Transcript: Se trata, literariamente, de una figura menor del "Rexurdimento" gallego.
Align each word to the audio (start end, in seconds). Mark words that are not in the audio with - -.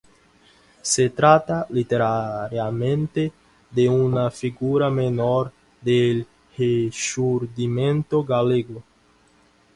Se 0.93 1.11
trata, 1.13 1.67
literariamente, 1.69 3.31
de 3.69 3.85
una 3.87 4.31
figura 4.31 4.89
menor 4.89 5.51
del 5.79 6.25
"Rexurdimento" 6.57 8.23
gallego. 8.23 8.81